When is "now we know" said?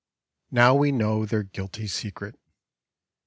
0.49-1.27